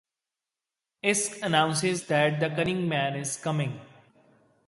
Esk 1.03 1.43
announces 1.43 2.07
that 2.07 2.39
the 2.39 2.49
Cunning 2.49 2.89
Man 2.89 3.15
is 3.15 3.37
coming. 3.37 3.79